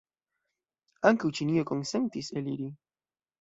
[1.09, 2.73] Ankaŭ Ĉinio konsentis eliri.